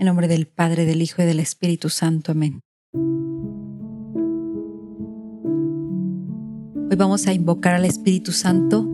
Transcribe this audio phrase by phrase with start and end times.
[0.00, 2.32] En nombre del Padre, del Hijo y del Espíritu Santo.
[2.32, 2.60] Amén.
[6.90, 8.88] Hoy vamos a invocar al Espíritu Santo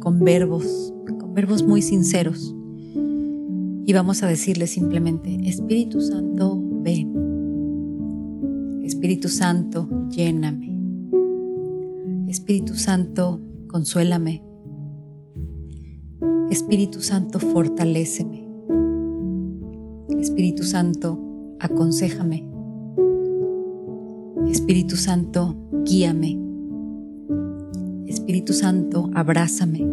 [0.00, 2.54] con verbos, con verbos muy sinceros.
[3.84, 7.12] Y vamos a decirle simplemente, Espíritu Santo, ven.
[8.84, 10.74] Espíritu Santo, lléname.
[12.26, 14.42] Espíritu Santo, consuélame.
[16.48, 18.37] Espíritu Santo, fortaléceme.
[20.20, 21.16] Espíritu Santo,
[21.60, 22.44] aconsejame.
[24.50, 26.36] Espíritu Santo, guíame.
[28.06, 29.86] Espíritu Santo, abrázame.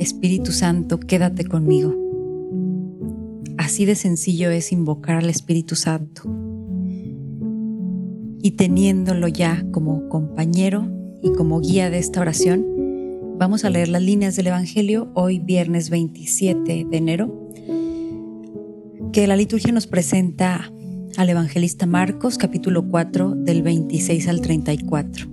[0.00, 1.94] Espíritu Santo, quédate conmigo.
[3.56, 6.22] Así de sencillo es invocar al Espíritu Santo.
[8.42, 10.88] Y teniéndolo ya como compañero
[11.22, 12.66] y como guía de esta oración,
[13.38, 17.41] vamos a leer las líneas del Evangelio hoy viernes 27 de enero
[19.12, 20.72] que la liturgia nos presenta
[21.18, 25.26] al evangelista Marcos capítulo 4 del 26 al 34.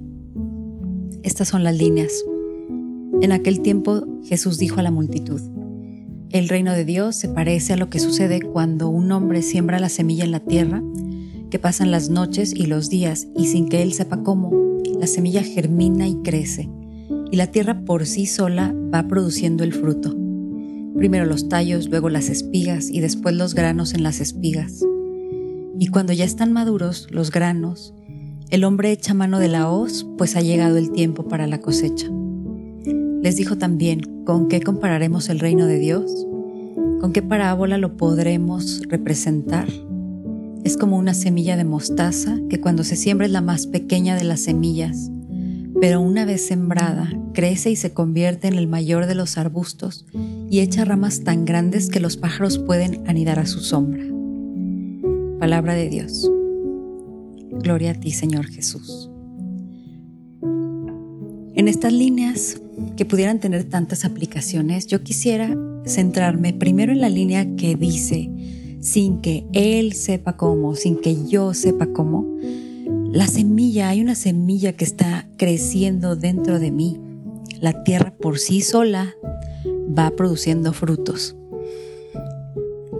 [1.23, 2.11] Estas son las líneas.
[3.21, 5.39] En aquel tiempo Jesús dijo a la multitud,
[6.29, 9.87] el reino de Dios se parece a lo que sucede cuando un hombre siembra la
[9.87, 10.83] semilla en la tierra,
[11.49, 14.51] que pasan las noches y los días y sin que él sepa cómo,
[14.99, 16.69] la semilla germina y crece,
[17.31, 20.28] y la tierra por sí sola va produciendo el fruto
[20.99, 24.83] primero los tallos, luego las espigas y después los granos en las espigas.
[25.79, 27.93] Y cuando ya están maduros los granos,
[28.49, 32.07] el hombre echa mano de la hoz, pues ha llegado el tiempo para la cosecha.
[33.23, 36.27] Les dijo también, ¿con qué compararemos el reino de Dios?
[36.99, 39.69] ¿Con qué parábola lo podremos representar?
[40.65, 44.25] Es como una semilla de mostaza que cuando se siembra es la más pequeña de
[44.25, 45.09] las semillas,
[45.79, 50.05] pero una vez sembrada crece y se convierte en el mayor de los arbustos
[50.49, 54.03] y echa ramas tan grandes que los pájaros pueden anidar a su sombra.
[55.39, 56.29] Palabra de Dios.
[57.51, 59.09] Gloria a ti, Señor Jesús.
[60.41, 62.61] En estas líneas
[62.95, 65.55] que pudieran tener tantas aplicaciones, yo quisiera
[65.85, 68.29] centrarme primero en la línea que dice,
[68.79, 72.25] sin que Él sepa cómo, sin que yo sepa cómo,
[73.11, 76.97] la semilla, hay una semilla que está creciendo dentro de mí.
[77.59, 79.15] La tierra por sí sola
[79.97, 81.35] va produciendo frutos.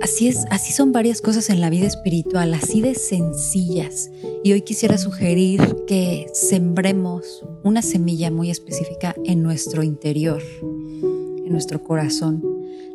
[0.02, 4.10] Así es, así son varias cosas en la vida espiritual, así de sencillas.
[4.44, 11.84] Y hoy quisiera sugerir que sembremos una semilla muy específica en nuestro interior, en nuestro
[11.84, 12.42] corazón,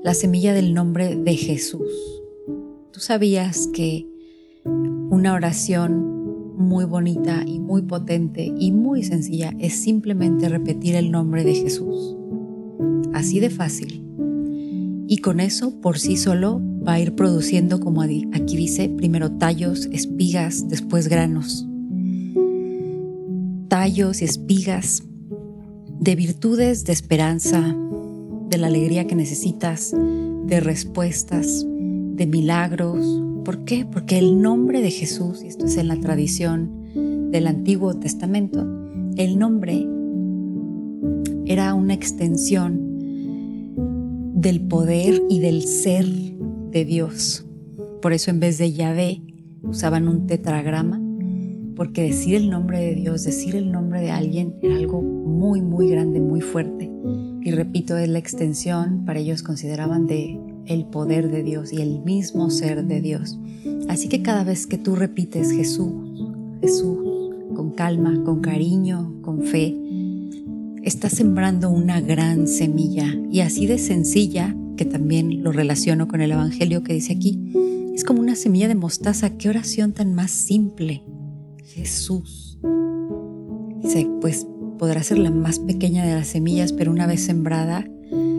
[0.03, 2.23] la semilla del nombre de Jesús.
[2.91, 4.07] ¿Tú sabías que
[4.65, 11.45] una oración muy bonita y muy potente y muy sencilla es simplemente repetir el nombre
[11.45, 12.17] de Jesús?
[13.25, 14.05] Así de fácil.
[15.09, 19.89] Y con eso por sí solo va a ir produciendo, como aquí dice, primero tallos,
[19.93, 21.67] espigas, después granos.
[23.69, 25.03] Tallos y espigas
[26.01, 27.75] de virtudes, de esperanza,
[28.51, 29.95] de la alegría que necesitas,
[30.47, 33.23] de respuestas, de milagros.
[33.43, 33.87] ¿Por qué?
[33.91, 38.67] Porque el nombre de Jesús, y esto es en la tradición del Antiguo Testamento,
[39.17, 39.87] el nombre
[41.47, 42.84] era una extensión
[44.45, 47.47] del poder y del ser de Dios.
[48.03, 49.23] Por eso en vez de Yahvé
[49.63, 51.01] usaban un tetragrama,
[51.75, 55.89] porque decir el nombre de Dios, decir el nombre de alguien era algo muy, muy
[55.89, 56.91] grande, muy fuerte.
[57.41, 62.03] Y repito, es la extensión, para ellos consideraban de el poder de Dios y el
[62.03, 63.39] mismo ser de Dios.
[63.89, 65.95] Así que cada vez que tú repites Jesús,
[66.61, 66.99] Jesús,
[67.55, 69.75] con calma, con cariño, con fe,
[70.85, 76.33] está sembrando una gran semilla y así de sencilla, que también lo relaciono con el
[76.33, 77.53] Evangelio que dice aquí,
[77.95, 79.31] es como una semilla de mostaza.
[79.31, 81.03] ¿Qué oración tan más simple?
[81.65, 82.59] Jesús.
[83.83, 84.47] Dice, pues
[84.79, 87.87] podrá ser la más pequeña de las semillas, pero una vez sembrada,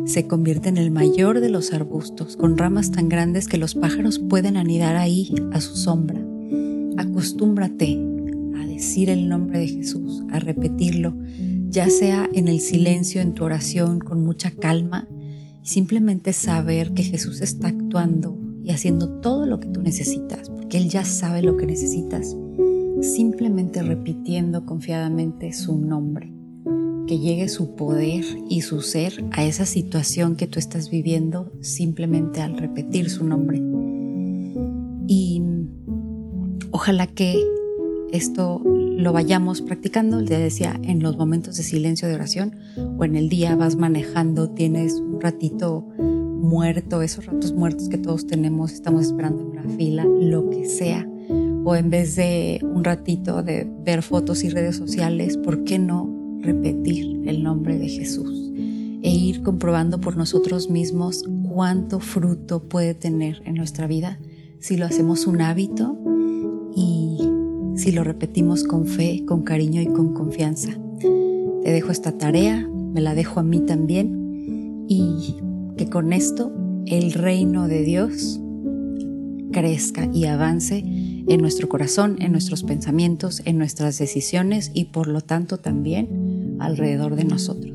[0.05, 4.19] se convierte en el mayor de los arbustos, con ramas tan grandes que los pájaros
[4.19, 6.23] pueden anidar ahí a su sombra.
[6.97, 7.99] Acostúmbrate
[8.55, 11.15] a decir el nombre de Jesús, a repetirlo,
[11.75, 15.09] ya sea en el silencio, en tu oración, con mucha calma,
[15.61, 20.87] simplemente saber que Jesús está actuando y haciendo todo lo que tú necesitas, porque Él
[20.87, 22.37] ya sabe lo que necesitas,
[23.01, 26.31] simplemente repitiendo confiadamente su nombre,
[27.07, 32.39] que llegue su poder y su ser a esa situación que tú estás viviendo simplemente
[32.39, 33.61] al repetir su nombre.
[35.07, 35.41] Y
[36.71, 37.37] ojalá que
[38.11, 42.55] esto lo vayamos practicando, le decía, en los momentos de silencio de oración
[42.97, 48.27] o en el día vas manejando, tienes un ratito muerto, esos ratos muertos que todos
[48.27, 51.07] tenemos, estamos esperando en una fila, lo que sea,
[51.63, 56.15] o en vez de un ratito de ver fotos y redes sociales, ¿por qué no
[56.41, 58.51] repetir el nombre de Jesús
[59.05, 64.19] e ir comprobando por nosotros mismos cuánto fruto puede tener en nuestra vida.
[64.59, 65.95] Si lo hacemos un hábito
[67.85, 70.71] si lo repetimos con fe, con cariño y con confianza.
[70.99, 75.35] Te dejo esta tarea, me la dejo a mí también y
[75.77, 76.51] que con esto
[76.87, 78.41] el reino de Dios
[79.51, 85.21] crezca y avance en nuestro corazón, en nuestros pensamientos, en nuestras decisiones y por lo
[85.21, 87.74] tanto también alrededor de nosotros.